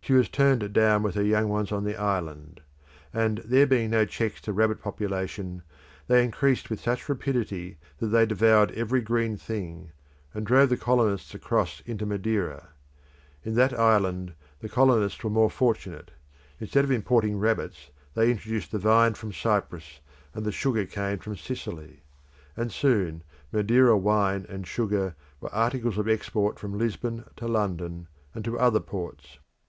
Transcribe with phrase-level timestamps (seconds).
[0.00, 2.62] She was turned down with her young ones on the island,
[3.14, 5.62] and, there being no checks to rabbit population,
[6.08, 9.92] they increased with such rapidity that they devoured every green thing,
[10.34, 12.70] and drove the colonists across into Madeira.
[13.44, 16.10] In that island the colonists were more fortunate;
[16.58, 20.00] instead of importing rabbits they introduced the vine from Cyprus,
[20.34, 22.02] and the sugar cane from Sicily;
[22.56, 23.22] and soon
[23.52, 28.80] Madeira wine and sugar were articles of export from Lisbon to London and to other
[28.80, 29.38] ports.